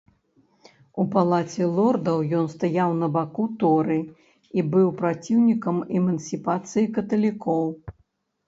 У 1.01 1.03
палаце 1.15 1.67
лордаў 1.79 2.17
ён 2.39 2.45
стаяў 2.53 2.95
на 3.01 3.09
баку 3.17 3.45
торы 3.65 3.99
і 4.61 4.65
быў 4.73 4.87
праціўнікам 5.03 5.77
эмансіпацыі 6.01 6.91
каталікоў. 6.97 7.63